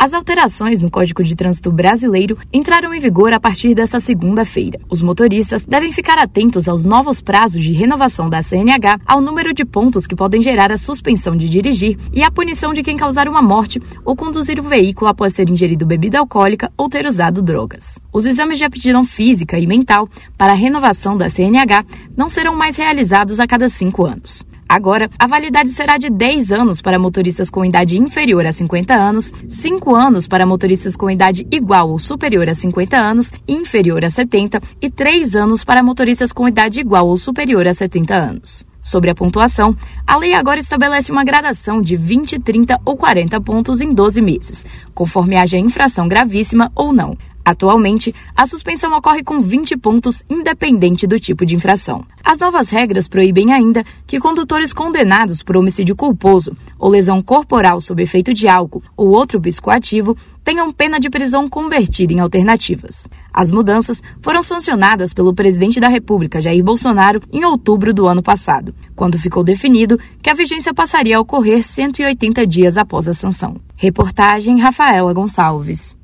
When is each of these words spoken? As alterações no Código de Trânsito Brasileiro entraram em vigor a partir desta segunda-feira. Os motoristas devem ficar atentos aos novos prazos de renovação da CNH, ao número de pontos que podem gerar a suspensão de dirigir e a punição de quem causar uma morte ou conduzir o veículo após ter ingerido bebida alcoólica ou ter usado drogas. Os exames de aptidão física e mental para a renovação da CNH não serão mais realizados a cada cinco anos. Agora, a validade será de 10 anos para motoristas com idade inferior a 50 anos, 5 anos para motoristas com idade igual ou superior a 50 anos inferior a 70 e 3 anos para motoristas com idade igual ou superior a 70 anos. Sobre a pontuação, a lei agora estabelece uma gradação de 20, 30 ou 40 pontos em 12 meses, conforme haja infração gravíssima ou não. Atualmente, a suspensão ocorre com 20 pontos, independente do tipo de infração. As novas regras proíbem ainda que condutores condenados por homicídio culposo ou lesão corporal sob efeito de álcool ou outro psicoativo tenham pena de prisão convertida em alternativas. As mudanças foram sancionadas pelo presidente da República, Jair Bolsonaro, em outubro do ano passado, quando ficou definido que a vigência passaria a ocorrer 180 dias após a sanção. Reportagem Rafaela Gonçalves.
As 0.00 0.14
alterações 0.14 0.78
no 0.78 0.88
Código 0.88 1.24
de 1.24 1.34
Trânsito 1.34 1.72
Brasileiro 1.72 2.38
entraram 2.52 2.94
em 2.94 3.00
vigor 3.00 3.32
a 3.32 3.40
partir 3.40 3.74
desta 3.74 3.98
segunda-feira. 3.98 4.78
Os 4.88 5.02
motoristas 5.02 5.64
devem 5.64 5.90
ficar 5.90 6.18
atentos 6.18 6.68
aos 6.68 6.84
novos 6.84 7.20
prazos 7.20 7.64
de 7.64 7.72
renovação 7.72 8.30
da 8.30 8.40
CNH, 8.40 9.00
ao 9.04 9.20
número 9.20 9.52
de 9.52 9.64
pontos 9.64 10.06
que 10.06 10.14
podem 10.14 10.40
gerar 10.40 10.70
a 10.70 10.76
suspensão 10.76 11.36
de 11.36 11.48
dirigir 11.48 11.98
e 12.12 12.22
a 12.22 12.30
punição 12.30 12.72
de 12.72 12.84
quem 12.84 12.96
causar 12.96 13.28
uma 13.28 13.42
morte 13.42 13.82
ou 14.04 14.14
conduzir 14.14 14.60
o 14.60 14.68
veículo 14.68 15.10
após 15.10 15.32
ter 15.32 15.50
ingerido 15.50 15.84
bebida 15.84 16.20
alcoólica 16.20 16.72
ou 16.76 16.88
ter 16.88 17.04
usado 17.04 17.42
drogas. 17.42 17.98
Os 18.12 18.24
exames 18.24 18.58
de 18.58 18.64
aptidão 18.64 19.04
física 19.04 19.58
e 19.58 19.66
mental 19.66 20.08
para 20.36 20.52
a 20.52 20.56
renovação 20.56 21.16
da 21.16 21.28
CNH 21.28 21.84
não 22.16 22.30
serão 22.30 22.54
mais 22.54 22.76
realizados 22.76 23.40
a 23.40 23.48
cada 23.48 23.68
cinco 23.68 24.06
anos. 24.06 24.46
Agora, 24.68 25.08
a 25.18 25.26
validade 25.26 25.70
será 25.70 25.96
de 25.96 26.10
10 26.10 26.52
anos 26.52 26.82
para 26.82 26.98
motoristas 26.98 27.48
com 27.48 27.64
idade 27.64 27.96
inferior 27.96 28.44
a 28.44 28.52
50 28.52 28.92
anos, 28.92 29.32
5 29.48 29.94
anos 29.94 30.28
para 30.28 30.44
motoristas 30.44 30.94
com 30.94 31.10
idade 31.10 31.46
igual 31.50 31.88
ou 31.88 31.98
superior 31.98 32.46
a 32.50 32.54
50 32.54 32.96
anos 32.96 33.32
inferior 33.48 34.04
a 34.04 34.10
70 34.10 34.60
e 34.82 34.90
3 34.90 35.36
anos 35.36 35.64
para 35.64 35.82
motoristas 35.82 36.34
com 36.34 36.46
idade 36.46 36.80
igual 36.80 37.08
ou 37.08 37.16
superior 37.16 37.66
a 37.66 37.72
70 37.72 38.14
anos. 38.14 38.68
Sobre 38.80 39.10
a 39.10 39.14
pontuação, 39.14 39.74
a 40.06 40.16
lei 40.16 40.34
agora 40.34 40.60
estabelece 40.60 41.10
uma 41.10 41.24
gradação 41.24 41.80
de 41.80 41.96
20, 41.96 42.38
30 42.38 42.80
ou 42.84 42.96
40 42.96 43.40
pontos 43.40 43.80
em 43.80 43.92
12 43.92 44.20
meses, 44.20 44.66
conforme 44.94 45.36
haja 45.36 45.58
infração 45.58 46.06
gravíssima 46.06 46.70
ou 46.74 46.92
não. 46.92 47.16
Atualmente, 47.48 48.14
a 48.36 48.44
suspensão 48.44 48.94
ocorre 48.94 49.24
com 49.24 49.40
20 49.40 49.78
pontos, 49.78 50.22
independente 50.28 51.06
do 51.06 51.18
tipo 51.18 51.46
de 51.46 51.54
infração. 51.54 52.04
As 52.22 52.38
novas 52.38 52.68
regras 52.68 53.08
proíbem 53.08 53.54
ainda 53.54 53.82
que 54.06 54.20
condutores 54.20 54.74
condenados 54.74 55.42
por 55.42 55.56
homicídio 55.56 55.96
culposo 55.96 56.54
ou 56.78 56.90
lesão 56.90 57.22
corporal 57.22 57.80
sob 57.80 58.02
efeito 58.02 58.34
de 58.34 58.46
álcool 58.46 58.82
ou 58.94 59.08
outro 59.08 59.40
psicoativo 59.40 60.14
tenham 60.44 60.70
pena 60.70 61.00
de 61.00 61.08
prisão 61.08 61.48
convertida 61.48 62.12
em 62.12 62.20
alternativas. 62.20 63.08
As 63.32 63.50
mudanças 63.50 64.02
foram 64.20 64.42
sancionadas 64.42 65.14
pelo 65.14 65.32
presidente 65.32 65.80
da 65.80 65.88
República, 65.88 66.42
Jair 66.42 66.62
Bolsonaro, 66.62 67.22
em 67.32 67.46
outubro 67.46 67.94
do 67.94 68.06
ano 68.06 68.22
passado, 68.22 68.74
quando 68.94 69.18
ficou 69.18 69.42
definido 69.42 69.98
que 70.20 70.28
a 70.28 70.34
vigência 70.34 70.74
passaria 70.74 71.16
a 71.16 71.20
ocorrer 71.20 71.62
180 71.62 72.46
dias 72.46 72.76
após 72.76 73.08
a 73.08 73.14
sanção. 73.14 73.56
Reportagem 73.74 74.60
Rafaela 74.60 75.14
Gonçalves. 75.14 75.96